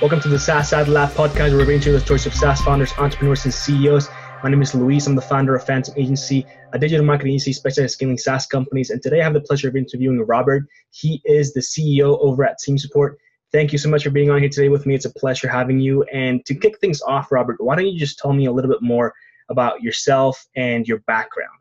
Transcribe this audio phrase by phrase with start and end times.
[0.00, 2.60] Welcome to the SaaS Ad Lab podcast, where we bring you the stories of SaaS
[2.60, 4.08] founders, entrepreneurs, and CEOs.
[4.44, 5.08] My name is Luis.
[5.08, 8.90] I'm the founder of Phantom Agency, a digital marketing agency specialized in scaling SaaS companies.
[8.90, 10.62] And today I have the pleasure of interviewing Robert.
[10.92, 13.18] He is the CEO over at Team Support.
[13.50, 14.94] Thank you so much for being on here today with me.
[14.94, 16.04] It's a pleasure having you.
[16.04, 18.82] And to kick things off, Robert, why don't you just tell me a little bit
[18.82, 19.12] more
[19.48, 21.57] about yourself and your background?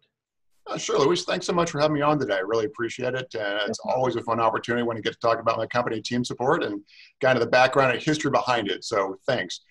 [0.69, 1.23] Uh, sure, Luis.
[1.23, 2.35] Thanks so much for having me on today.
[2.35, 3.33] I really appreciate it.
[3.33, 6.25] Uh, it's always a fun opportunity when you get to talk about my company, Team
[6.25, 6.81] Support, and
[7.21, 8.83] kind of the background and history behind it.
[8.83, 9.61] So thanks.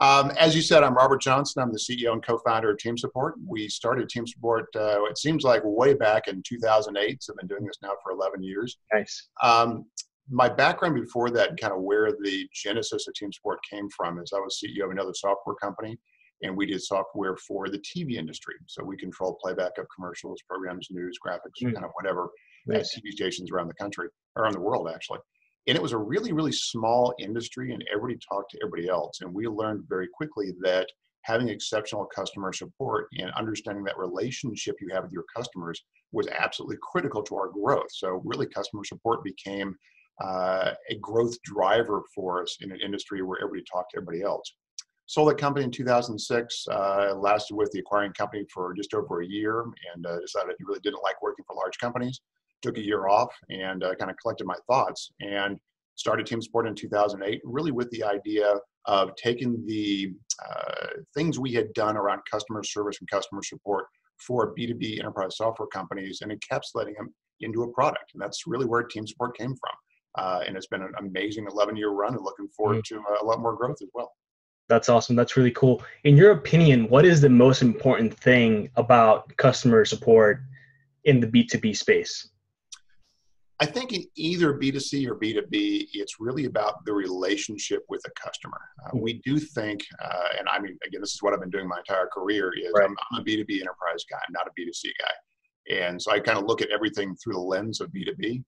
[0.00, 1.62] Um, as you said, I'm Robert Johnson.
[1.62, 3.34] I'm the CEO and co-founder of Team Support.
[3.46, 7.22] We started Team Support, uh, it seems like way back in 2008.
[7.22, 8.78] So I've been doing this now for 11 years.
[8.92, 9.28] Nice.
[9.42, 9.86] Um,
[10.28, 14.32] my background before that, kind of where the genesis of Team Support came from, is
[14.34, 15.98] I was CEO of another software company
[16.42, 18.54] and we did software for the TV industry.
[18.66, 21.72] So we control playback of commercials, programs, news, graphics, mm.
[21.72, 22.30] kind of whatever
[22.72, 25.20] at TV stations around the country, around the world actually.
[25.66, 29.20] And it was a really, really small industry, and everybody talked to everybody else.
[29.20, 30.86] And we learned very quickly that
[31.22, 36.76] having exceptional customer support and understanding that relationship you have with your customers was absolutely
[36.80, 37.90] critical to our growth.
[37.90, 39.74] So, really, customer support became
[40.22, 44.52] uh, a growth driver for us in an industry where everybody talked to everybody else.
[45.06, 49.26] Sold the company in 2006, uh, lasted with the acquiring company for just over a
[49.26, 49.62] year,
[49.94, 52.20] and uh, decided you really didn't like working for large companies.
[52.62, 55.58] Took a year off and uh, kind of collected my thoughts and
[55.94, 58.54] started Team Support in 2008, really with the idea
[58.86, 60.12] of taking the
[60.44, 63.86] uh, things we had done around customer service and customer support
[64.18, 68.12] for B2B enterprise software companies and encapsulating them into a product.
[68.14, 69.76] And that's really where Team Support came from.
[70.18, 72.96] Uh, and it's been an amazing 11 year run and looking forward mm-hmm.
[72.96, 74.12] to uh, a lot more growth as well.
[74.68, 75.14] That's awesome.
[75.14, 75.82] That's really cool.
[76.04, 80.42] In your opinion, what is the most important thing about customer support
[81.04, 82.28] in the B2B space?
[83.58, 88.60] I think in either B2C or B2B, it's really about the relationship with the customer.
[88.84, 91.66] Uh, we do think, uh, and I mean, again, this is what I've been doing
[91.66, 92.84] my entire career, is right.
[92.84, 95.74] I'm, I'm, a B2B enterprise guy, I'm not a B2C guy.
[95.74, 98.44] And so I kind of look at everything through the lens of B2B.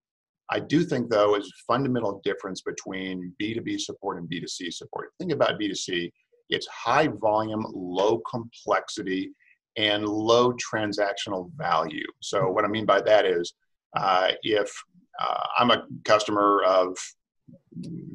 [0.50, 5.10] I do think, though, is a fundamental difference between B2B support and B2C support.
[5.18, 6.10] Think about B2C,
[6.48, 9.32] it's high volume, low complexity,
[9.76, 12.06] and low transactional value.
[12.20, 13.54] So, what I mean by that is
[13.96, 14.72] uh, if
[15.20, 16.96] uh, I'm a customer of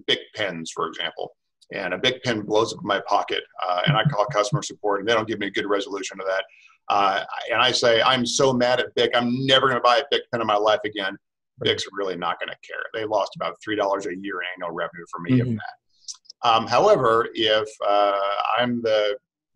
[0.08, 1.36] Bic pens, for example,
[1.72, 5.00] and a Bic pen blows up in my pocket, uh, and I call customer support,
[5.00, 6.44] and they don't give me a good resolution to that.
[6.90, 10.04] Uh, and I say, I'm so mad at Bic, I'm never going to buy a
[10.12, 11.18] Bic pen in my life again.
[11.63, 12.84] Bic's really not going to care.
[12.94, 15.51] They lost about three dollars a year annual revenue for me mm-hmm.
[15.51, 16.50] if that.
[16.50, 18.19] Um, however, if uh,
[18.59, 19.16] I'm the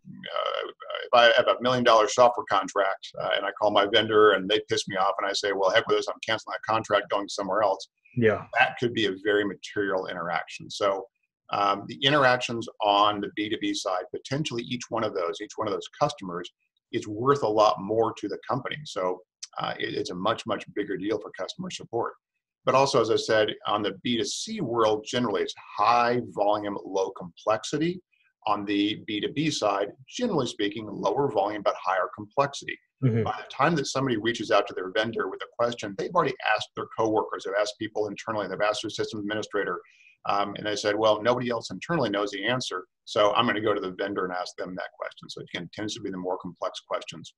[0.09, 0.67] uh,
[1.05, 4.49] if I have a million dollar software contract uh, and I call my vendor and
[4.49, 7.09] they piss me off and I say, well, heck with this, I'm canceling that contract,
[7.09, 7.87] going somewhere else.
[8.15, 10.69] Yeah, that could be a very material interaction.
[10.69, 11.05] So
[11.51, 15.73] um, the interactions on the B2B side, potentially each one of those, each one of
[15.73, 16.49] those customers
[16.91, 18.77] is worth a lot more to the company.
[18.85, 19.19] So
[19.59, 22.13] uh, it, it's a much, much bigger deal for customer support.
[22.65, 28.01] But also, as I said, on the B2C world, generally it's high volume, low complexity.
[28.45, 32.77] On the B2B side, generally speaking, lower volume but higher complexity.
[33.03, 33.23] Mm-hmm.
[33.23, 36.33] By the time that somebody reaches out to their vendor with a question, they've already
[36.55, 39.81] asked their coworkers, they've asked people internally, they've asked their system administrator,
[40.27, 43.61] um, and they said, well, nobody else internally knows the answer, so I'm going to
[43.61, 45.29] go to the vendor and ask them that question.
[45.29, 47.33] So it tends to be the more complex questions.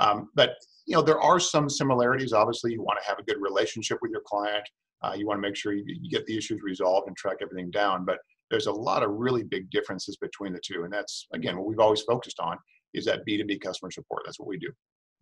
[0.00, 0.54] Um, but
[0.86, 2.32] you know, there are some similarities.
[2.32, 4.68] Obviously, you want to have a good relationship with your client.
[5.02, 7.70] Uh, you want to make sure you, you get the issues resolved and track everything
[7.70, 8.04] down.
[8.04, 8.18] But
[8.50, 11.78] there's a lot of really big differences between the two, and that's again what we've
[11.78, 12.56] always focused on
[12.92, 14.22] is that B2B customer support.
[14.24, 14.68] That's what we do.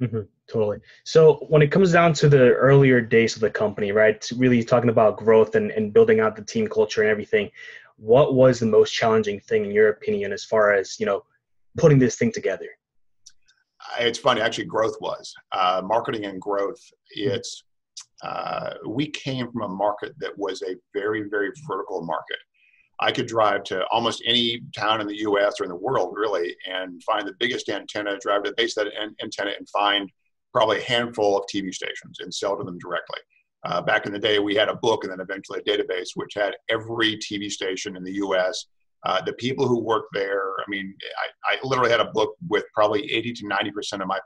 [0.00, 0.78] Mm-hmm, totally.
[1.04, 4.90] So when it comes down to the earlier days of the company, right, really talking
[4.90, 7.50] about growth and, and building out the team culture and everything,
[7.96, 11.22] what was the most challenging thing in your opinion as far as you know
[11.76, 12.68] putting this thing together?
[14.00, 16.80] It's funny actually growth was uh, marketing and growth
[17.14, 17.30] hmm.
[17.30, 17.64] it's
[18.22, 22.38] uh, we came from a market that was a very very vertical market
[23.00, 26.54] i could drive to almost any town in the us or in the world really
[26.70, 30.10] and find the biggest antenna drive to the base of that antenna and find
[30.52, 33.20] probably a handful of tv stations and sell to them directly
[33.64, 36.34] uh, back in the day we had a book and then eventually a database which
[36.34, 38.66] had every tv station in the us
[39.04, 40.94] uh, the people who work there, I mean,
[41.44, 44.18] I, I, literally had a book with probably 80 to 90% of my,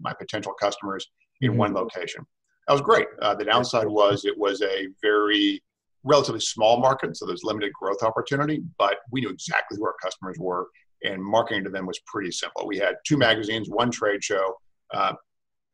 [0.00, 1.10] my potential customers
[1.40, 1.58] in mm-hmm.
[1.58, 2.24] one location.
[2.68, 3.08] That was great.
[3.20, 5.60] Uh, the downside was it was a very
[6.04, 10.36] relatively small market, so there's limited growth opportunity, but we knew exactly who our customers
[10.38, 10.68] were,
[11.02, 12.66] and marketing to them was pretty simple.
[12.66, 14.54] We had two magazines, one trade show,
[14.94, 15.14] uh,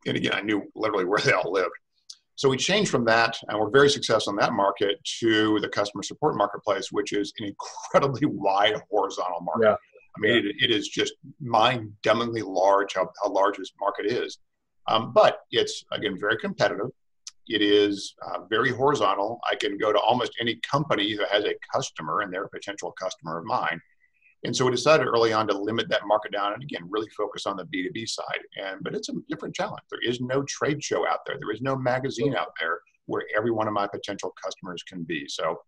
[0.06, 1.70] and again, I knew literally where they all lived.
[2.36, 6.02] So we changed from that, and we're very successful in that market to the customer
[6.02, 9.68] support marketplace, which is an incredibly wide horizontal market.
[9.68, 9.74] Yeah.
[10.16, 10.50] I mean, yeah.
[10.50, 14.38] it, it is just mind-numbingly large how, how large this market is.
[14.88, 16.90] Um, but it's again very competitive.
[17.48, 19.40] It is uh, very horizontal.
[19.50, 22.92] I can go to almost any company that has a customer, and they're a potential
[23.00, 23.80] customer of mine.
[24.46, 27.46] And so we decided early on to limit that market down and again really focus
[27.46, 28.40] on the B2B side.
[28.56, 29.82] And but it's a different challenge.
[29.90, 31.36] There is no trade show out there.
[31.40, 35.26] There is no magazine out there where every one of my potential customers can be.
[35.28, 35.58] So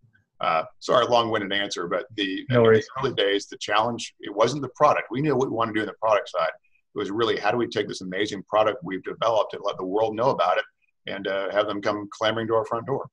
[0.40, 4.68] uh, sorry, long-winded answer, but the, no the early days, the challenge it wasn't the
[4.76, 5.08] product.
[5.10, 6.50] We knew what we wanted to do in the product side.
[6.94, 9.84] It was really how do we take this amazing product we've developed and let the
[9.84, 10.64] world know about it,
[11.08, 13.08] and uh, have them come clamoring to our front door.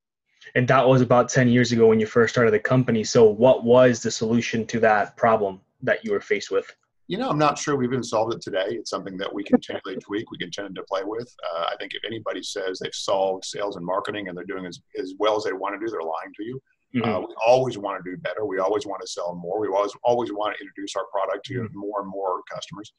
[0.53, 3.03] And that was about 10 years ago when you first started the company.
[3.03, 6.71] So, what was the solution to that problem that you were faced with?
[7.07, 8.65] You know, I'm not sure we've even solved it today.
[8.69, 11.31] It's something that we can continually tweak, we continue to play with.
[11.53, 14.79] Uh, I think if anybody says they've solved sales and marketing and they're doing as,
[14.99, 16.59] as well as they want to do, they're lying to you.
[16.95, 17.09] Mm-hmm.
[17.09, 18.45] Uh, we always want to do better.
[18.45, 19.59] We always want to sell more.
[19.59, 21.77] We always always want to introduce our product to mm-hmm.
[21.77, 22.93] more and more customers.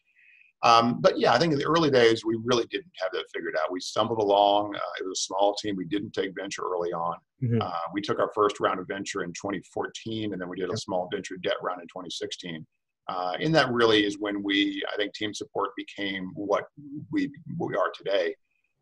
[0.66, 3.54] Um, but yeah, I think in the early days, we really didn't have that figured
[3.56, 3.70] out.
[3.70, 4.74] We stumbled along.
[4.74, 5.76] Uh, it was a small team.
[5.76, 7.18] We didn't take venture early on.
[7.40, 7.62] Mm-hmm.
[7.62, 10.76] Uh, we took our first round of venture in 2014, and then we did a
[10.76, 12.66] small venture debt round in 2016.
[13.08, 16.64] Uh, and that really is when we, I think, team support became what
[17.12, 18.34] we, what we are today.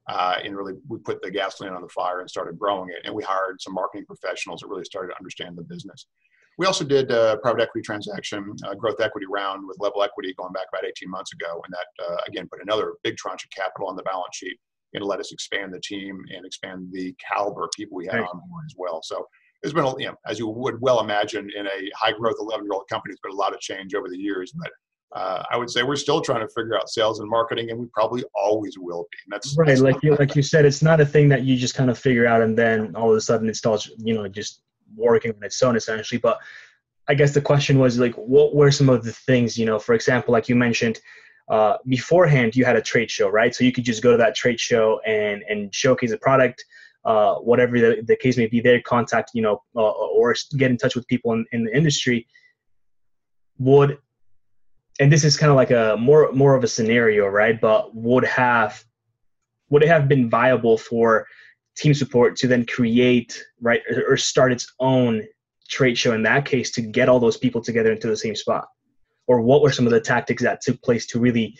[0.08, 3.04] Uh, and really, we put the gasoline on the fire and started growing it.
[3.04, 6.06] And we hired some marketing professionals that really started to understand the business.
[6.58, 10.52] We also did a private equity transaction, a growth equity round with level equity going
[10.52, 11.60] back about 18 months ago.
[11.64, 14.58] And that, uh, again, put another big tranche of capital on the balance sheet
[14.94, 18.28] and let us expand the team and expand the caliber of people we had right.
[18.32, 19.00] on board as well.
[19.02, 19.26] So
[19.62, 22.64] there's been, a, you know, as you would well imagine, in a high growth 11
[22.64, 24.52] year old company, there's been a lot of change over the years.
[24.52, 24.70] But
[25.14, 27.86] uh, I would say we're still trying to figure out sales and marketing, and we
[27.94, 29.18] probably always will be.
[29.24, 29.68] And that's right.
[29.68, 31.98] That's like you, like you said, it's not a thing that you just kind of
[31.98, 34.60] figure out and then all of a sudden it starts, you know, just
[34.96, 36.18] working on its own essentially.
[36.18, 36.38] But
[37.08, 39.94] I guess the question was like, what were some of the things, you know, for
[39.94, 41.00] example, like you mentioned,
[41.48, 43.54] uh, beforehand you had a trade show, right?
[43.54, 46.64] So you could just go to that trade show and and showcase a product,
[47.04, 48.60] uh, whatever the, the case may be.
[48.60, 52.26] There, contact, you know, uh, or get in touch with people in, in the industry.
[53.58, 53.98] Would
[55.00, 57.60] and this is kind of like a more more of a scenario, right?
[57.60, 58.82] But would have
[59.70, 61.26] would it have been viable for
[61.76, 65.22] team support to then create right or start its own
[65.68, 68.68] trade show in that case to get all those people together into the same spot?
[69.26, 71.56] Or what were some of the tactics that took place to really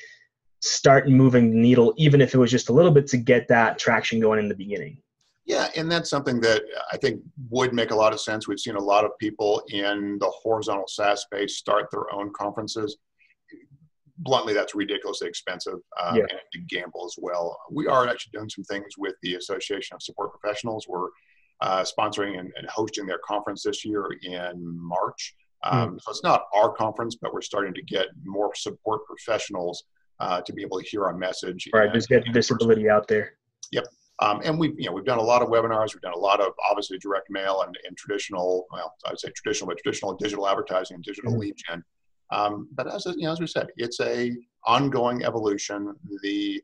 [0.61, 3.78] start moving the needle even if it was just a little bit to get that
[3.78, 4.99] traction going in the beginning?
[5.46, 7.20] Yeah and that's something that i think
[7.50, 8.49] would make a lot of sense.
[8.49, 12.96] We've seen a lot of people in the horizontal saas space start their own conferences
[14.19, 16.22] bluntly, that's ridiculously expensive um, yeah.
[16.22, 17.58] and to gamble as well.
[17.70, 20.87] We are actually doing some things with the Association of Support Professionals.
[20.88, 21.08] We're
[21.61, 25.34] uh, sponsoring and, and, hosting their conference this year in March.
[25.62, 26.00] Um, mm.
[26.02, 29.84] So it's not our conference, but we're starting to get more support professionals
[30.20, 31.69] uh, to be able to hear our message.
[31.72, 33.34] Right, just get visibility out there.
[33.72, 33.84] Yep.
[34.20, 35.94] Um, and we've, you know, we've done a lot of webinars.
[35.94, 39.69] We've done a lot of obviously direct mail and, and traditional, well, I'd say traditional,
[39.69, 41.40] but traditional digital advertising and digital mm-hmm.
[41.40, 41.84] lead gen.
[42.35, 44.33] Um, but as, you know, as we said, it's a
[44.67, 45.95] ongoing evolution.
[46.23, 46.63] The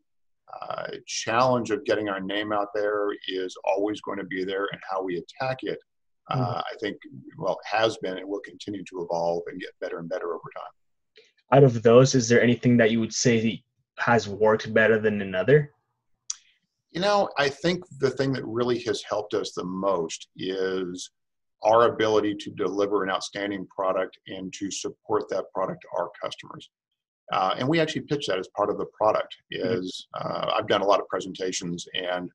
[0.61, 4.81] uh, challenge of getting our name out there is always going to be there, and
[4.91, 5.79] how we attack it,
[6.31, 6.59] uh, mm-hmm.
[6.59, 6.97] I think,
[7.39, 10.75] well, has been and will continue to evolve and get better and better over time.
[11.53, 13.63] Out of those, is there anything that you would say
[13.99, 15.73] has worked better than another?
[16.91, 21.11] You know, I think the thing that really has helped us the most is
[21.63, 26.71] our ability to deliver an outstanding product and to support that product to our customers.
[27.33, 29.37] Uh, and we actually pitch that as part of the product.
[29.55, 29.79] Mm-hmm.
[29.79, 32.31] Is uh, I've done a lot of presentations, and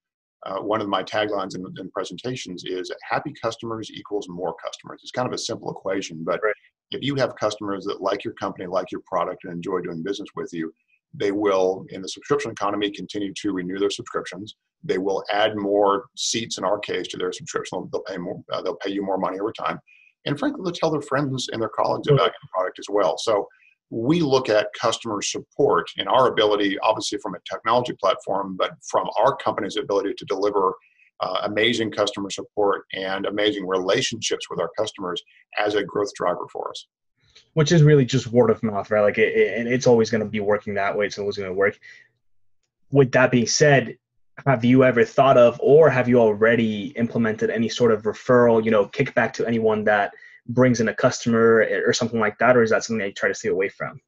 [0.46, 5.12] uh, one of my taglines in, in, presentations is "Happy customers equals more customers." It's
[5.12, 6.54] kind of a simple equation, but right.
[6.92, 10.30] if you have customers that like your company, like your product, and enjoy doing business
[10.36, 10.72] with you,
[11.18, 14.56] they will, in the subscription economy, continue to renew their subscriptions.
[14.84, 17.90] They will add more seats in our case to their subscription.
[17.92, 18.42] They'll pay more.
[18.52, 19.80] Uh, they'll pay you more money over time,
[20.26, 23.18] and frankly, they'll tell their friends and their colleagues about your product as well.
[23.18, 23.48] So
[23.90, 29.08] we look at customer support and our ability, obviously from a technology platform, but from
[29.20, 30.74] our company's ability to deliver
[31.22, 35.22] uh, amazing customer support and amazing relationships with our customers
[35.58, 36.88] as a growth driver for us
[37.56, 39.02] which is really just word of mouth, right?
[39.02, 41.06] Like, it, it, it's always going to be working that way.
[41.08, 41.80] It's always going to work.
[42.92, 43.98] With that being said,
[44.46, 48.72] have you ever thought of, or have you already implemented any sort of referral, you
[48.72, 50.14] know, kickback to anyone that
[50.48, 53.30] brings in a customer or something like that, or is that something that you try
[53.30, 54.00] to stay away from?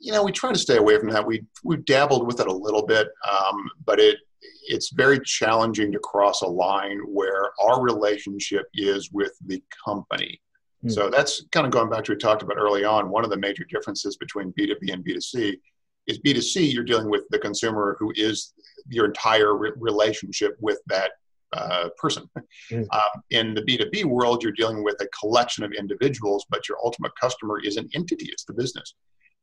[0.00, 1.24] You know, we try to stay away from that.
[1.24, 4.18] We we've dabbled with it a little bit, um, but it
[4.66, 10.40] it's very challenging to cross a line where our relationship is with the company.
[10.84, 10.92] Mm.
[10.92, 13.10] So that's kind of going back to what we talked about early on.
[13.10, 15.58] One of the major differences between B2B and B2C
[16.06, 18.54] is B2C, you're dealing with the consumer who is
[18.88, 21.12] your entire re- relationship with that
[21.52, 22.28] uh, person.
[22.70, 22.86] Mm.
[22.92, 27.12] Um, in the B2B world, you're dealing with a collection of individuals, but your ultimate
[27.18, 28.92] customer is an entity, it's the business.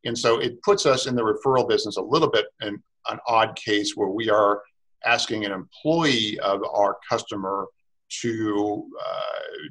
[0.04, 3.56] And so it puts us in the referral business a little bit in an odd
[3.56, 4.62] case where we are
[5.04, 7.66] asking an employee of our customer
[8.20, 9.68] to uh,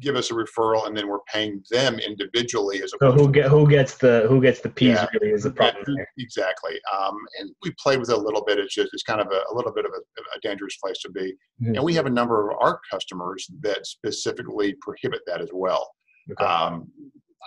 [0.00, 3.68] give us a referral and then we're paying them individually as so who get who
[3.68, 6.78] gets the who gets the piece yeah, really is the problem yeah, exactly.
[6.96, 8.58] Um, and we play with it a little bit.
[8.58, 11.10] It's just it's kind of a, a little bit of a, a, dangerous place to
[11.10, 11.34] be.
[11.62, 11.74] Mm-hmm.
[11.74, 15.88] and we have a number of our customers that specifically prohibit that as well.
[16.30, 16.44] Okay.
[16.44, 16.86] um,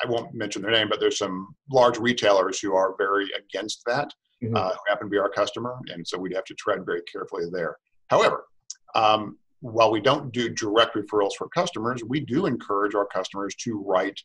[0.03, 4.11] i won't mention their name but there's some large retailers who are very against that
[4.43, 4.55] mm-hmm.
[4.55, 7.45] uh, who happen to be our customer and so we'd have to tread very carefully
[7.51, 7.77] there.
[8.09, 8.45] However
[8.95, 13.81] um, while we don't do direct referrals for customers, we do encourage our customers to
[13.81, 14.19] write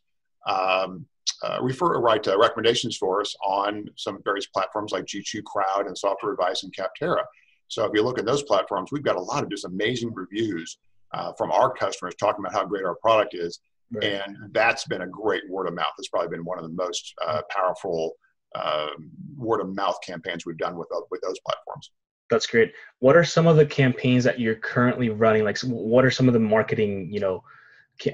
[0.45, 1.05] um,
[1.43, 5.97] uh, refer write uh, recommendations for us on some various platforms like G2 Crowd and
[5.97, 7.23] Software Advice and Capterra.
[7.69, 10.77] So if you look at those platforms, we've got a lot of just amazing reviews
[11.13, 13.59] uh, from our customers talking about how great our product is,
[13.93, 14.03] right.
[14.03, 15.93] and that's been a great word of mouth.
[15.97, 18.13] It's probably been one of the most uh, powerful
[18.55, 21.91] um, word of mouth campaigns we've done with uh, with those platforms.
[22.29, 22.73] That's great.
[22.99, 25.43] What are some of the campaigns that you're currently running?
[25.43, 27.43] Like, what are some of the marketing, you know,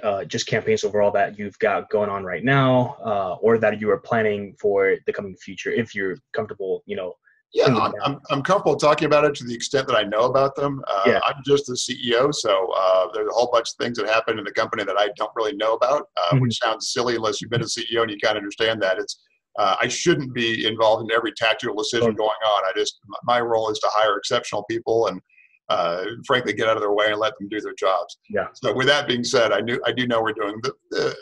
[0.03, 3.89] uh, just campaigns overall that you've got going on right now, uh, or that you
[3.91, 5.71] are planning for the coming future?
[5.71, 7.15] If you're comfortable, you know.
[7.53, 10.57] Yeah, I'm, I'm, I'm, comfortable talking about it to the extent that I know about
[10.57, 10.83] them.
[10.89, 11.19] Uh, yeah.
[11.25, 14.43] I'm just the CEO, so uh, there's a whole bunch of things that happen in
[14.43, 16.39] the company that I don't really know about, uh, mm-hmm.
[16.39, 18.97] which sounds silly unless you've been a CEO and you kind of understand that.
[18.97, 19.24] It's
[19.57, 22.63] uh, I shouldn't be involved in every tactical decision going on.
[22.65, 25.21] I just my role is to hire exceptional people and
[25.69, 28.17] uh, frankly get out of their way and let them do their jobs.
[28.29, 28.47] Yeah.
[28.53, 30.73] So with that being said, I knew I do know we're doing the.
[30.91, 31.15] the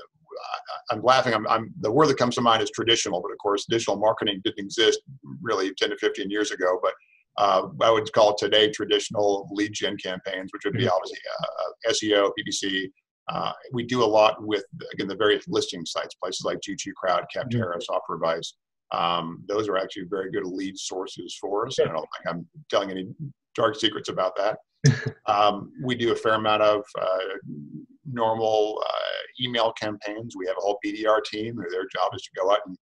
[0.91, 1.33] I'm laughing.
[1.33, 4.41] I'm, I'm, the word that comes to mind is traditional, but of course, digital marketing
[4.43, 4.99] didn't exist
[5.41, 6.77] really 10 to 15 years ago.
[6.83, 6.93] But
[7.37, 10.89] uh, I would call today traditional lead gen campaigns, which would be mm-hmm.
[10.93, 12.89] obviously uh, SEO, PPC,
[13.29, 14.63] uh, we do a lot with
[14.93, 18.29] again the various listing sites, places like G2 Crowd, Capterra, mm-hmm.
[18.91, 21.79] Um, those are actually very good lead sources for us.
[21.79, 23.07] I don't think I'm telling any
[23.55, 24.59] dark secrets about that.
[25.25, 27.17] um, we do a fair amount of uh,
[28.05, 30.35] normal uh, email campaigns.
[30.35, 32.77] We have a whole BDR team their job is to go out and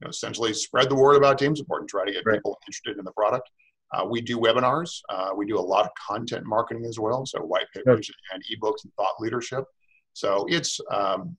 [0.00, 2.34] you know, essentially spread the word about team support and try to get right.
[2.34, 3.48] people interested in the product.
[3.92, 5.00] Uh, we do webinars.
[5.08, 8.84] Uh, we do a lot of content marketing as well, so white papers and ebooks
[8.84, 9.64] and thought leadership.
[10.18, 11.36] So it's, um,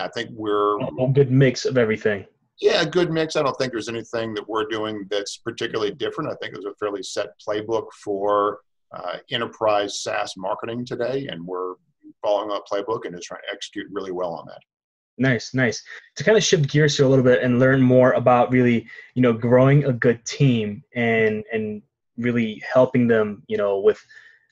[0.00, 2.26] I think we're a good mix of everything.
[2.60, 3.36] Yeah, a good mix.
[3.36, 6.30] I don't think there's anything that we're doing that's particularly different.
[6.30, 8.60] I think there's a fairly set playbook for
[8.92, 11.74] uh, enterprise SaaS marketing today, and we're
[12.20, 14.60] following that playbook and just trying to execute really well on that.
[15.18, 15.82] Nice, nice.
[16.16, 19.22] To kind of shift gears here a little bit and learn more about really, you
[19.22, 21.80] know, growing a good team and and
[22.16, 24.04] really helping them, you know, with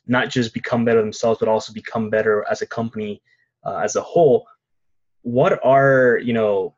[0.07, 3.21] not just become better themselves, but also become better as a company
[3.65, 4.47] uh, as a whole
[5.23, 6.75] what are you know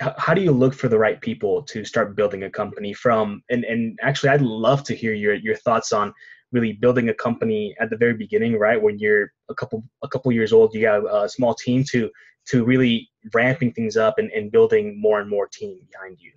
[0.00, 3.42] how do you look for the right people to start building a company from?
[3.50, 6.12] And and actually i'd love to hear your your thoughts on
[6.52, 8.80] really building a company at the very beginning right?
[8.80, 12.10] When you're a couple a couple years old you got a small team to
[12.48, 16.32] to really ramping things up and, and building more and more team behind you.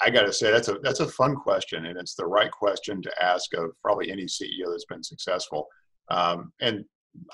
[0.00, 3.02] I got to say that's a that's a fun question, and it's the right question
[3.02, 5.66] to ask of probably any CEO that's been successful.
[6.08, 6.84] Um, and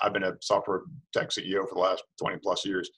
[0.01, 0.81] I've been a software
[1.13, 2.89] tech CEO for the last 20 plus years.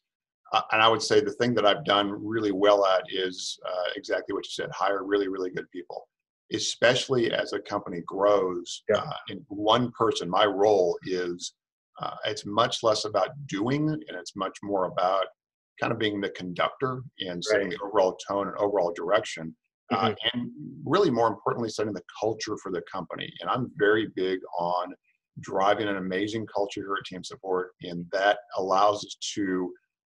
[0.53, 3.89] Uh, and I would say the thing that I've done really well at is uh,
[3.96, 6.07] exactly what you said hire really, really good people,
[6.53, 8.84] especially as a company grows.
[8.89, 8.98] Yeah.
[9.00, 11.53] Uh, in one person, my role is
[12.01, 15.25] uh, it's much less about doing and it's much more about
[15.81, 17.77] kind of being the conductor and setting right.
[17.77, 19.55] the overall tone and overall direction.
[19.91, 20.39] Uh, mm-hmm.
[20.39, 20.51] and
[20.86, 23.31] really, more importantly, setting the culture for the company.
[23.39, 24.93] And I'm very big on
[25.39, 29.72] driving an amazing culture here at Team Support, and that allows us to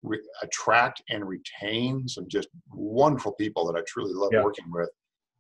[0.04, 4.44] re- attract and retain some just wonderful people that I truly love yeah.
[4.44, 4.90] working with.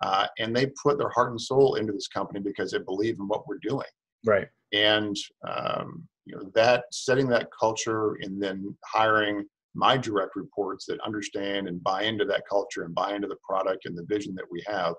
[0.01, 3.27] Uh, and they put their heart and soul into this company because they believe in
[3.27, 3.87] what we're doing.
[4.25, 4.47] Right.
[4.73, 5.15] And
[5.47, 11.67] um, you know that setting that culture and then hiring my direct reports that understand
[11.67, 14.61] and buy into that culture and buy into the product and the vision that we
[14.67, 14.95] have,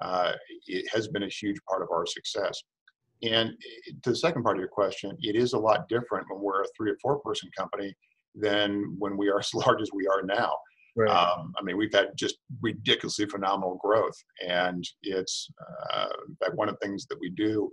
[0.00, 0.32] uh,
[0.66, 2.62] it has been a huge part of our success.
[3.22, 6.40] And eh, to the second part of your question, it is a lot different when
[6.40, 7.94] we're a three or four person company
[8.34, 10.52] than when we are as large as we are now.
[10.94, 11.10] Right.
[11.10, 15.48] Um, I mean, we've had just ridiculously phenomenal growth, and it's
[15.90, 16.08] uh,
[16.54, 17.70] one of the things that we do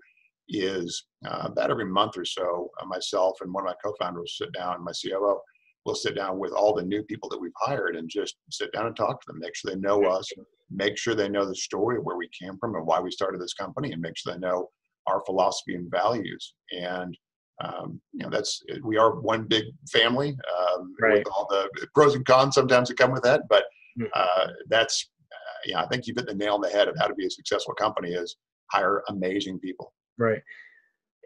[0.48, 4.52] is uh, about every month or so, uh, myself and one of my co-founders sit
[4.54, 5.38] down, my COO,
[5.86, 8.88] will sit down with all the new people that we've hired and just sit down
[8.88, 10.30] and talk to them, make sure they know us,
[10.72, 13.42] make sure they know the story of where we came from and why we started
[13.42, 14.70] this company, and make sure they know
[15.08, 16.54] our philosophy and values.
[16.72, 17.18] And
[17.62, 21.20] um, you know, that's we are one big family um, right.
[21.20, 23.42] with all the pros and cons sometimes that come with that.
[23.50, 23.66] But
[23.98, 24.06] hmm.
[24.14, 27.08] uh, that's uh, yeah, I think you've hit the nail on the head of how
[27.08, 28.38] to be a successful company is
[28.72, 29.94] hire amazing people.
[30.18, 30.42] Right.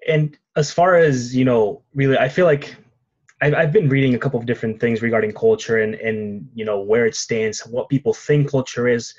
[0.07, 2.75] And as far as you know, really, I feel like
[3.41, 6.79] I've, I've been reading a couple of different things regarding culture and and you know
[6.79, 9.13] where it stands, what people think culture is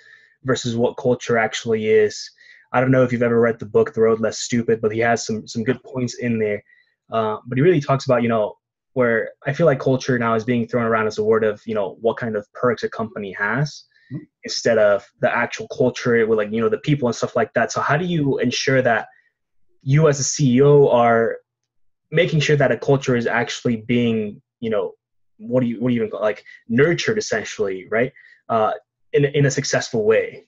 [0.45, 2.31] versus what culture actually is.
[2.75, 4.99] I don't know if you've ever read the book The Road Less Stupid, but he
[4.99, 6.63] has some some good points in there.
[7.11, 8.57] Uh, but he really talks about you know
[8.95, 11.75] where I feel like culture now is being thrown around as a word of you
[11.75, 14.25] know what kind of perks a company has mm-hmm.
[14.43, 17.71] instead of the actual culture with like you know the people and stuff like that.
[17.71, 19.07] So how do you ensure that
[19.83, 21.37] you as a CEO are
[22.11, 24.95] making sure that a culture is actually being you know
[25.39, 28.13] what do you what do you even call like nurtured essentially right
[28.49, 28.73] uh,
[29.13, 30.47] in in a successful way?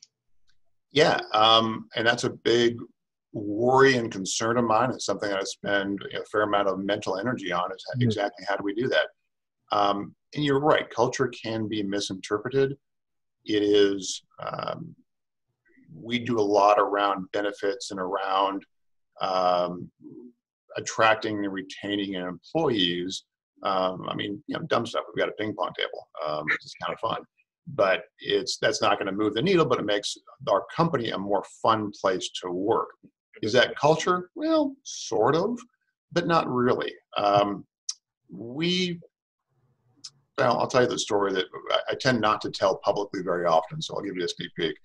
[0.93, 2.79] Yeah, um, and that's a big
[3.33, 4.91] worry and concern of mine.
[4.91, 7.71] It's something I spend a fair amount of mental energy on.
[7.71, 8.03] Is mm-hmm.
[8.03, 9.09] exactly how do we do that?
[9.73, 10.89] Um, and you're right.
[10.91, 12.77] Culture can be misinterpreted.
[13.45, 14.23] It is.
[14.45, 14.95] Um,
[15.95, 18.65] we do a lot around benefits and around
[19.21, 19.91] um,
[20.77, 23.25] attracting and retaining employees.
[23.63, 25.05] Um, I mean, you know, dumb stuff.
[25.09, 26.09] We've got a ping pong table.
[26.27, 27.23] Um, it's kind of fun
[27.67, 30.17] but it's that's not going to move the needle but it makes
[30.49, 32.89] our company a more fun place to work.
[33.43, 34.31] Is that culture?
[34.35, 35.59] Well sort of
[36.13, 36.93] but not really.
[37.17, 37.67] Um,
[38.31, 39.01] we
[40.39, 41.47] well i'll tell you the story that
[41.89, 44.77] i tend not to tell publicly very often so i'll give you a sneak peek.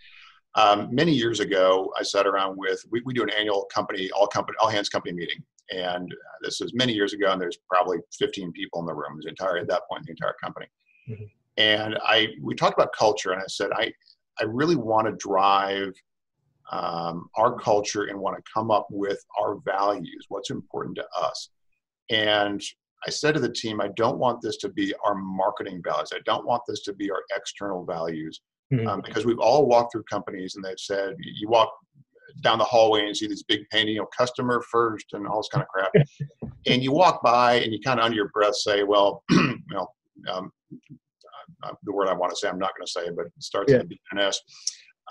[0.54, 4.28] Um, many years ago i sat around with we, we do an annual company all
[4.28, 8.52] company all hands company meeting and this was many years ago and there's probably 15
[8.52, 10.68] people in the room the entire at that point the entire company.
[11.10, 11.24] Mm-hmm
[11.58, 13.92] and I we talked about culture, and I said I
[14.40, 15.94] I really want to drive
[16.72, 21.50] um, our culture and want to come up with our values, what's important to us.
[22.10, 22.62] And
[23.06, 26.12] I said to the team, I don't want this to be our marketing values.
[26.14, 28.42] I don't want this to be our external values.
[28.74, 28.88] Mm-hmm.
[28.88, 31.74] Um, because we've all walked through companies and they've said, you walk
[32.42, 35.50] down the hallway and see this big painting, you know, customer first and all this
[35.52, 35.92] kind of crap.
[36.68, 39.88] and you walk by and you kind of under your breath say, well, you know,
[40.32, 40.52] um,
[41.64, 43.72] uh, the word I want to say, I'm not going to say, but it starts
[43.72, 43.80] yeah.
[43.80, 44.40] with an S.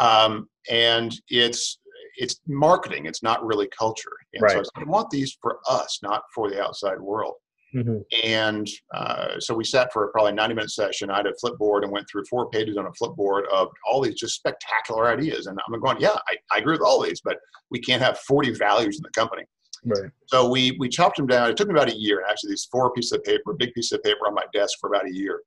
[0.00, 1.79] Um, and it's
[2.16, 3.07] it's marketing.
[3.07, 4.11] It's not really culture.
[4.35, 4.53] And right.
[4.53, 7.35] so I, said, I want these for us, not for the outside world.
[7.74, 7.98] Mm-hmm.
[8.24, 11.11] And uh, so we sat for a probably 90 minute session.
[11.11, 14.16] I had a flipboard and went through four pages on a flipboard of all these
[14.16, 15.46] just spectacular ideas.
[15.46, 17.38] And I'm going, yeah, I, I agree with all these, but
[17.70, 19.44] we can't have 40 values in the company.
[19.85, 20.11] Right.
[20.26, 21.48] So we we chopped them down.
[21.48, 22.22] It took me about a year.
[22.29, 25.07] Actually, these four pieces of paper, big piece of paper on my desk for about
[25.07, 25.40] a year.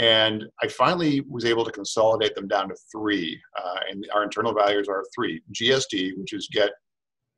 [0.00, 3.38] And I finally was able to consolidate them down to three.
[3.56, 6.70] Uh, and our internal values are three GSD, which is get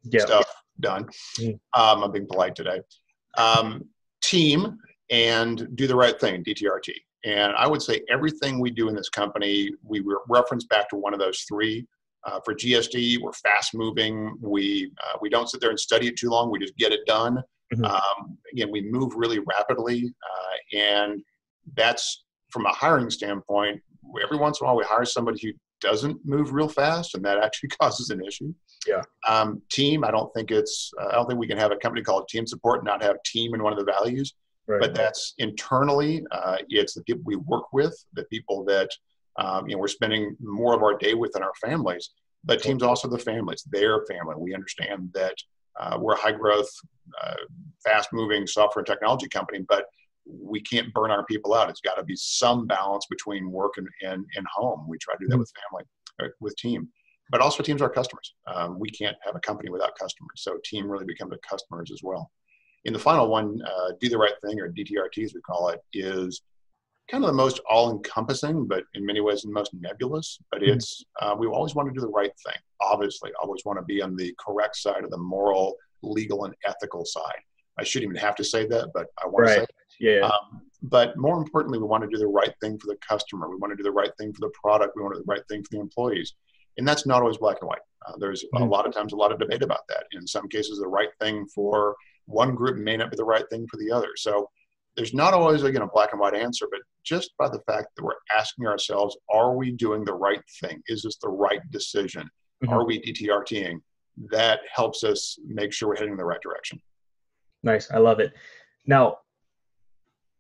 [0.05, 0.25] yeah.
[0.25, 0.47] stuff
[0.79, 1.09] done.
[1.41, 1.59] Mm.
[1.77, 2.81] Um, I'm being polite today.
[3.37, 3.83] Um,
[4.23, 4.79] team
[5.11, 6.93] and do the right thing, DTRT.
[7.25, 10.97] And I would say everything we do in this company, we re- reference back to
[10.97, 11.85] one of those three.
[12.25, 14.37] Uh, for GSD, we're fast moving.
[14.41, 16.53] We uh, we don't sit there and study it too long.
[16.53, 17.43] We just get it done.
[17.75, 17.85] Mm-hmm.
[17.85, 21.21] Um, again, we move really rapidly, uh, and
[21.77, 22.23] that's
[22.53, 23.81] from a hiring standpoint,
[24.23, 27.39] every once in a while we hire somebody who doesn't move real fast, and that
[27.43, 28.53] actually causes an issue.
[28.87, 29.03] Yeah.
[29.29, 30.93] Um, team, I don't think it's.
[31.01, 33.17] Uh, I don't think we can have a company called Team Support and not have
[33.25, 34.35] team in one of the values.
[34.69, 34.81] Right.
[34.81, 36.25] But that's internally.
[36.31, 38.89] Uh, it's the people we work with, the people that
[39.37, 42.11] um, you know we're spending more of our day with in our families.
[42.45, 44.35] But teams also the families, their family.
[44.37, 45.35] We understand that
[45.79, 46.71] uh, we're a high growth,
[47.23, 47.35] uh,
[47.85, 49.87] fast moving software and technology company, but
[50.41, 51.71] we can't burn our people out.
[51.71, 54.87] It's got to be some balance between work and, and, and home.
[54.89, 55.41] We try to do that mm-hmm.
[55.41, 55.85] with family,
[56.23, 56.89] uh, with team,
[57.31, 58.35] but also teams are customers.
[58.53, 60.37] Um, we can't have a company without customers.
[60.37, 62.31] So team really becomes a customers as well.
[62.85, 65.81] In the final one, uh, do the right thing or DTRT as we call it
[65.93, 66.43] is
[67.11, 70.39] kind of the most all-encompassing, but in many ways the most nebulous.
[70.51, 70.73] But mm-hmm.
[70.73, 72.57] it's uh, we always want to do the right thing.
[72.81, 77.05] Obviously, always want to be on the correct side of the moral, legal, and ethical
[77.05, 77.43] side.
[77.79, 79.55] I shouldn't even have to say that, but I want right.
[79.55, 79.67] to say
[80.03, 80.21] yeah.
[80.21, 83.49] Um, but more importantly, we want to do the right thing for the customer.
[83.49, 84.97] We want to do the right thing for the product.
[84.97, 86.35] We want to do the right thing for the employees.
[86.77, 87.83] And that's not always black and white.
[88.07, 88.65] Uh, there's mm-hmm.
[88.65, 90.05] a lot of times a lot of debate about that.
[90.13, 91.95] In some cases, the right thing for
[92.27, 94.09] one group may not be the right thing for the other.
[94.17, 94.49] So
[94.97, 98.05] there's not always again a black and white answer, but just by the fact that
[98.05, 100.83] we're asking ourselves, are we doing the right thing?
[100.89, 102.29] Is this the right decision?
[102.65, 102.73] Mm-hmm.
[102.73, 103.81] Are we DTRTing?
[104.31, 106.81] That helps us make sure we're heading in the right direction.
[107.63, 107.91] Nice.
[107.91, 108.33] I love it.
[108.87, 109.19] Now,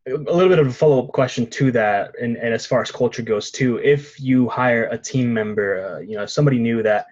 [0.06, 3.22] a little bit of a follow-up question to that and, and as far as culture
[3.22, 7.06] goes too if you hire a team member uh, you know somebody new that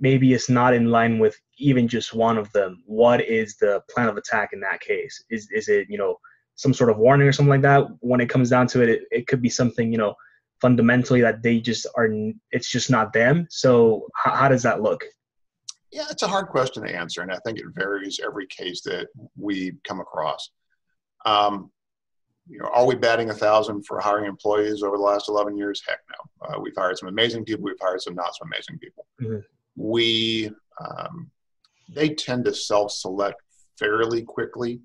[0.00, 4.08] maybe it's not in line with even just one of them what is the plan
[4.08, 6.16] of attack in that case is is it you know
[6.54, 9.02] some sort of warning or something like that when it comes down to it it,
[9.10, 10.14] it could be something you know
[10.60, 12.08] fundamentally that they just are
[12.50, 15.02] it's just not them so how, how does that look
[15.92, 19.08] yeah it's a hard question to answer and i think it varies every case that
[19.36, 20.50] we come across
[21.24, 21.70] um,
[22.48, 25.82] you know, are we batting a thousand for hiring employees over the last 11 years?
[25.86, 26.48] Heck no.
[26.48, 27.64] Uh, we've hired some amazing people.
[27.64, 29.06] We've hired some not so amazing people.
[29.20, 29.38] Mm-hmm.
[29.76, 31.30] We, um,
[31.88, 33.42] they tend to self-select
[33.78, 34.80] fairly quickly.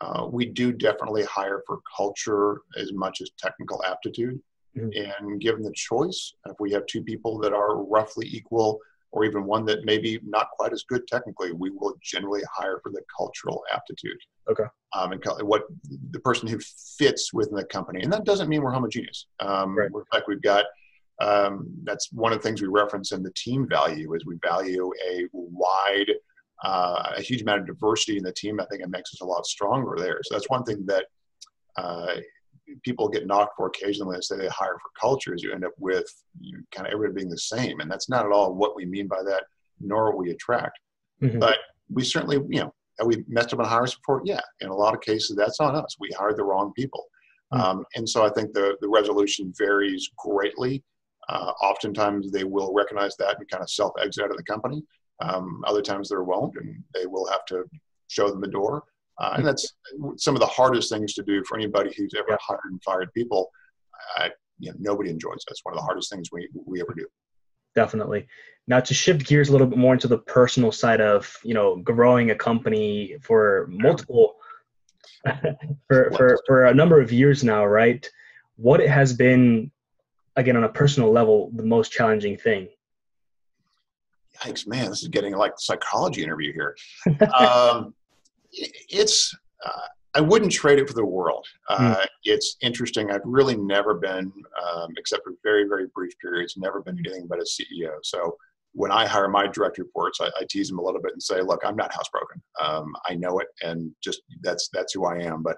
[0.00, 4.40] Uh, we do definitely hire for culture as much as technical aptitude.
[4.78, 5.22] Mm-hmm.
[5.22, 8.78] And given the choice, if we have two people that are roughly equal,
[9.12, 12.90] or even one that maybe not quite as good technically, we will generally hire for
[12.90, 14.18] the cultural aptitude.
[14.48, 14.64] Okay.
[14.94, 15.62] Um, and what
[16.10, 16.58] the person who
[16.98, 19.26] fits within the company, and that doesn't mean we're homogeneous.
[19.40, 19.90] Um, right.
[19.92, 20.64] In fact, we've got
[21.20, 24.90] um, that's one of the things we reference in the team value is we value
[25.10, 26.10] a wide,
[26.64, 28.58] uh, a huge amount of diversity in the team.
[28.58, 30.20] I think it makes us a lot stronger there.
[30.22, 31.06] So that's one thing that
[31.76, 32.16] uh,
[32.84, 35.42] people get knocked for occasionally they say they hire for cultures.
[35.42, 36.06] You end up with
[36.40, 39.06] you kind of everybody being the same, and that's not at all what we mean
[39.06, 39.44] by that,
[39.80, 40.78] nor what we attract.
[41.22, 41.38] Mm-hmm.
[41.38, 41.58] But
[41.92, 44.22] we certainly, you know, we messed up on hiring before?
[44.24, 45.96] Yeah, in a lot of cases, that's on us.
[45.98, 47.06] We hired the wrong people.
[47.52, 47.62] Mm-hmm.
[47.62, 50.82] Um, and so I think the, the resolution varies greatly.
[51.28, 54.82] Uh, oftentimes they will recognize that and kind of self exit out of the company.
[55.20, 57.64] Um, other times there won't, and they will have to
[58.08, 58.84] show them the door.
[59.20, 59.74] Uh, and that's
[60.16, 62.36] some of the hardest things to do for anybody who's ever yeah.
[62.40, 63.50] hired and fired people.
[64.18, 64.28] Uh,
[64.58, 65.52] you know, nobody enjoys that.
[65.52, 67.06] It's one of the hardest things we, we ever do.
[67.74, 68.26] Definitely.
[68.66, 71.76] Now to shift gears a little bit more into the personal side of, you know,
[71.76, 74.36] growing a company for multiple,
[75.88, 78.08] for, for, for a number of years now, right?
[78.56, 79.70] What it has been,
[80.36, 82.68] again, on a personal level, the most challenging thing?
[84.42, 86.76] Yikes, man, this is getting like a psychology interview here.
[87.34, 87.94] um,
[88.52, 89.34] it's
[89.64, 91.46] uh, I wouldn't trade it for the world.
[91.68, 92.06] Uh, mm.
[92.24, 93.10] It's interesting.
[93.10, 94.32] I've really never been,
[94.64, 97.92] um, except for very very brief periods, never been anything but a CEO.
[98.02, 98.36] So
[98.72, 101.40] when I hire my direct reports, I, I tease them a little bit and say,
[101.42, 102.40] "Look, I'm not housebroken.
[102.60, 105.56] Um, I know it, and just that's that's who I am." But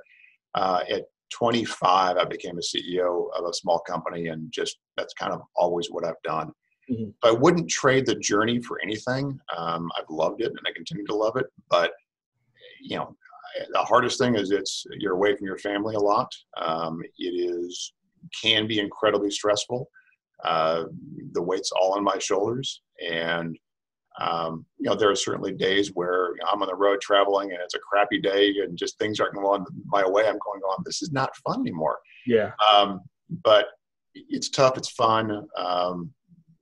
[0.54, 5.32] uh, at 25, I became a CEO of a small company, and just that's kind
[5.32, 6.52] of always what I've done.
[6.90, 7.10] Mm-hmm.
[7.22, 9.38] I wouldn't trade the journey for anything.
[9.56, 11.46] Um, I've loved it, and I continue to love it.
[11.70, 11.92] But
[12.82, 13.16] you know,
[13.72, 16.30] the hardest thing is it's you're away from your family a lot.
[16.60, 17.92] Um, it is
[18.40, 19.88] can be incredibly stressful.
[20.44, 20.84] Uh,
[21.32, 23.56] the weight's all on my shoulders, and
[24.20, 27.74] um, you know there are certainly days where I'm on the road traveling and it's
[27.74, 30.22] a crappy day and just things aren't going my way.
[30.22, 30.82] I'm going on.
[30.84, 31.98] This is not fun anymore.
[32.26, 32.52] Yeah.
[32.72, 33.00] Um,
[33.44, 33.66] but
[34.14, 34.76] it's tough.
[34.76, 36.10] It's fun, um,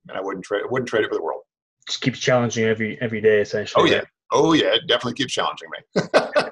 [0.08, 0.62] and I wouldn't trade.
[0.68, 1.42] Wouldn't trade it for the world.
[1.86, 3.90] Just keeps challenging every every day, essentially.
[3.90, 4.02] Oh yeah.
[4.32, 6.02] Oh yeah, it definitely keeps challenging me.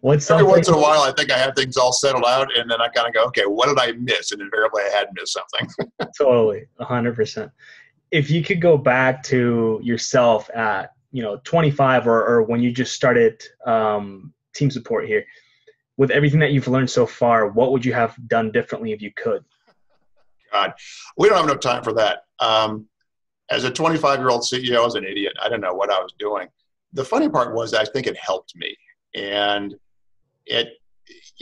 [0.00, 2.70] What's Every once in a while, I think I have things all settled out, and
[2.70, 4.32] then I kind of go, okay, what did I miss?
[4.32, 5.88] And invariably, I had missed something.
[6.18, 7.50] totally, hundred percent.
[8.10, 12.72] If you could go back to yourself at you know 25 or, or when you
[12.72, 15.24] just started um, team support here,
[15.96, 19.12] with everything that you've learned so far, what would you have done differently if you
[19.16, 19.44] could?
[20.52, 20.74] God,
[21.16, 22.24] we don't have enough time for that.
[22.40, 22.86] Um,
[23.50, 25.32] as a 25 year old CEO, I was an idiot.
[25.40, 26.48] I didn't know what I was doing.
[26.96, 28.76] The funny part was, I think it helped me.
[29.14, 29.74] And
[30.50, 30.68] at,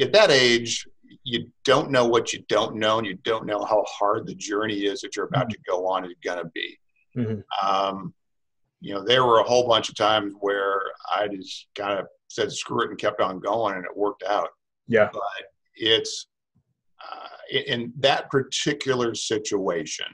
[0.00, 0.86] at that age,
[1.22, 4.84] you don't know what you don't know, and you don't know how hard the journey
[4.84, 5.62] is that you're about mm-hmm.
[5.62, 6.78] to go on is going to be.
[7.16, 7.66] Mm-hmm.
[7.66, 8.12] Um,
[8.80, 10.82] you know, there were a whole bunch of times where
[11.14, 14.48] I just kind of said screw it and kept on going, and it worked out.
[14.88, 15.08] Yeah.
[15.12, 15.22] But
[15.76, 16.26] it's
[17.00, 17.28] uh,
[17.66, 20.06] in that particular situation,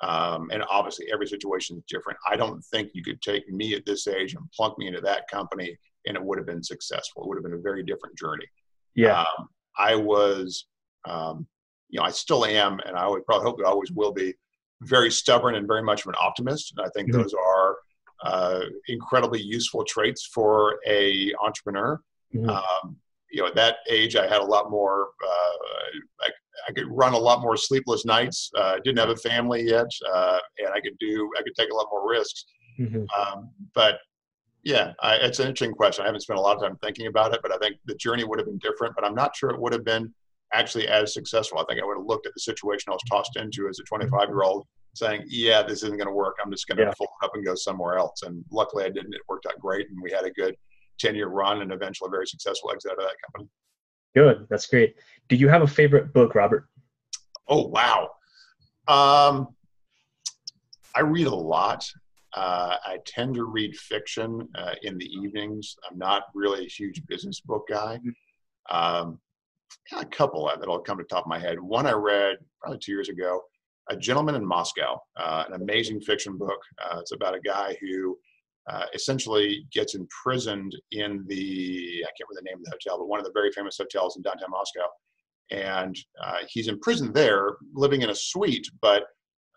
[0.00, 2.18] um, and obviously every situation is different.
[2.28, 5.28] I don't think you could take me at this age and plunk me into that
[5.28, 7.22] company and it would have been successful.
[7.22, 8.46] It would have been a very different journey.
[8.94, 9.20] Yeah.
[9.20, 10.66] Um, I was,
[11.04, 11.46] um,
[11.88, 14.34] you know, I still am, and I would probably hope I always will be
[14.82, 16.72] very stubborn and very much of an optimist.
[16.76, 17.22] And I think mm-hmm.
[17.22, 17.76] those are
[18.24, 22.00] uh, incredibly useful traits for a entrepreneur.
[22.34, 22.50] Mm-hmm.
[23.30, 25.08] You know, at that age, I had a lot more.
[25.24, 26.28] Uh, I,
[26.68, 28.50] I, could run a lot more sleepless nights.
[28.56, 31.30] Uh, didn't have a family yet, uh, and I could do.
[31.38, 32.44] I could take a lot more risks.
[32.80, 33.04] Mm-hmm.
[33.18, 33.98] Um, but
[34.64, 36.02] Yeah, I, it's an interesting question.
[36.02, 38.24] I haven't spent a lot of time thinking about it, but I think the journey
[38.24, 38.94] would have been different.
[38.94, 40.12] But I'm not sure it would have been
[40.52, 41.58] actually as successful.
[41.58, 43.84] I think I would have looked at the situation I was tossed into as a
[43.84, 46.36] 25 year old, saying, "Yeah, this isn't going to work.
[46.42, 46.94] I'm just going to yeah.
[46.96, 49.14] fold up and go somewhere else." And luckily, I didn't.
[49.14, 50.56] It worked out great, and we had a good
[50.98, 53.48] 10 year run and eventually a very successful exit out of that company.
[54.14, 54.46] Good.
[54.50, 54.96] That's great.
[55.28, 56.68] Do you have a favorite book, Robert?
[57.46, 58.10] Oh, wow.
[58.88, 59.48] Um,
[60.94, 61.84] I read a lot.
[62.34, 65.76] Uh, I tend to read fiction uh, in the evenings.
[65.88, 67.98] I'm not really a huge business book guy.
[68.70, 69.18] Um,
[69.96, 71.60] a couple that'll come to the top of my head.
[71.60, 73.42] One I read probably two years ago,
[73.88, 76.60] A Gentleman in Moscow, uh, an amazing fiction book.
[76.82, 78.18] Uh, it's about a guy who
[78.68, 83.08] uh, essentially gets imprisoned in the, I can't remember the name of the hotel, but
[83.08, 84.86] one of the very famous hotels in downtown Moscow.
[85.50, 89.04] And uh, he's imprisoned there, living in a suite, but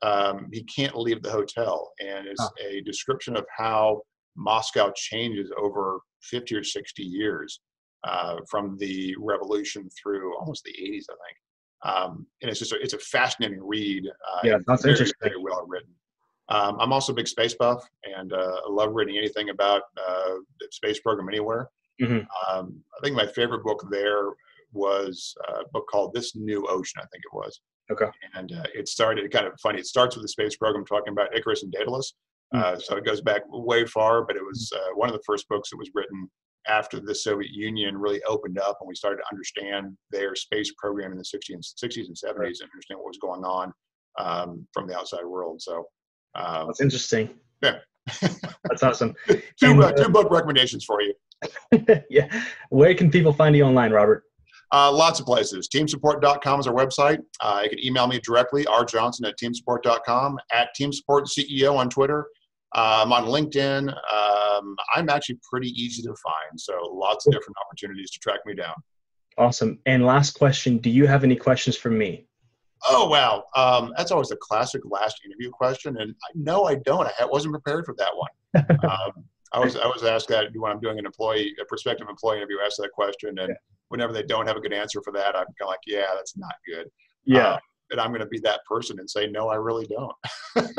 [0.02, 1.92] um, he can't leave the hotel.
[2.00, 2.50] And it's huh.
[2.66, 4.02] a description of how
[4.38, 7.60] Moscow changes over 50 or 60 years
[8.06, 11.38] uh, from the revolution through almost the 80s, I think.
[11.84, 14.08] Um, and it's just a, it's a fascinating read.
[14.08, 15.18] Uh, yeah, that's very, interesting.
[15.22, 15.90] Very well written.
[16.50, 20.36] Um, I'm also a big space buff, and uh, I love reading anything about uh,
[20.60, 21.70] the space program anywhere.
[22.02, 22.26] Mm-hmm.
[22.50, 24.34] Um, I think my favorite book there
[24.74, 27.02] was a book called This New Ocean.
[27.02, 27.60] I think it was.
[27.92, 28.08] Okay.
[28.36, 29.80] And uh, it started kind of funny.
[29.80, 32.14] It starts with the space program talking about Icarus and Daedalus.
[32.54, 32.82] Mm-hmm.
[32.82, 35.70] so it goes back way far, but it was uh, one of the first books
[35.70, 36.30] that was written
[36.68, 41.12] after the Soviet Union really opened up and we started to understand their space program
[41.12, 42.48] in the 60s and 60s and 70s right.
[42.48, 43.74] and understand what was going on
[44.20, 45.62] um, from the outside world.
[45.62, 45.86] So
[46.36, 47.30] um, That's interesting.
[47.62, 47.78] Yeah.
[48.22, 49.14] That's awesome.
[49.28, 51.14] two, and, uh, two book recommendations for you.
[52.10, 52.28] yeah.
[52.70, 54.24] Where can people find you online, Robert?
[54.74, 55.68] Uh, lots of places.
[55.68, 57.20] Teamsupport.com is our website.
[57.42, 62.28] Uh, you can email me directly, rjohnson at teamsupport.com, at teamsupportceo on Twitter.
[62.74, 63.90] Uh, I'm on LinkedIn.
[63.90, 68.56] Um, I'm actually pretty easy to find, so lots of different opportunities to track me
[68.56, 68.76] down.
[69.38, 69.80] Awesome.
[69.86, 72.28] And last question Do you have any questions for me?
[72.90, 77.08] Oh wow, um, that's always a classic last interview question, and I, no, I don't.
[77.20, 78.30] I wasn't prepared for that one.
[78.90, 82.38] um, I was I was asked that when I'm doing an employee, a prospective employee
[82.38, 83.56] interview, ask that question, and yeah.
[83.90, 86.38] whenever they don't have a good answer for that, I'm kind of like, yeah, that's
[86.38, 86.88] not good.
[87.26, 87.48] Yeah.
[87.48, 87.60] Uh,
[87.92, 90.16] and I'm going to be that person and say, no, I really don't.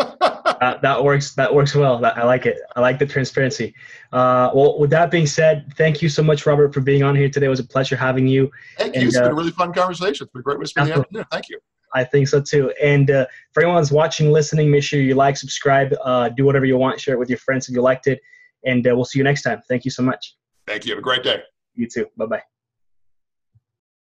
[0.01, 1.35] uh, that works.
[1.35, 2.05] That works well.
[2.05, 2.59] I like it.
[2.75, 3.75] I like the transparency.
[4.13, 7.29] Uh, well, with that being said, thank you so much, Robert, for being on here
[7.29, 7.47] today.
[7.47, 8.51] It was a pleasure having you.
[8.79, 9.01] Thank you.
[9.01, 10.25] And, it's been a uh, really fun conversation.
[10.25, 11.27] It's been a great way to spend the afternoon.
[11.31, 11.59] Thank you.
[11.95, 12.73] I think so too.
[12.83, 16.65] And uh, for anyone who's watching, listening, make sure you like, subscribe, uh, do whatever
[16.65, 18.21] you want, share it with your friends if you liked it.
[18.65, 19.61] And uh, we'll see you next time.
[19.69, 20.37] Thank you so much.
[20.67, 20.93] Thank you.
[20.93, 21.43] Have a great day.
[21.75, 22.07] You too.
[22.17, 22.43] Bye bye.